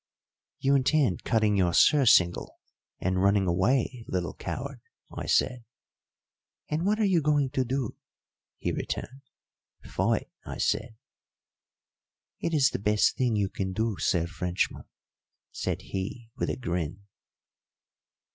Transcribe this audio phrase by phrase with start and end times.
[0.57, 2.57] "You intend cutting your surcingle
[2.99, 4.81] and running away, little coward?"
[5.15, 5.63] I said.
[6.69, 7.95] "And what are you going to do?"
[8.57, 9.21] he returned.
[9.83, 10.95] "Fight," I said.
[12.39, 14.85] "It is the best thing you can do, Sir Frenchman,"
[15.51, 17.05] said he, with a grin.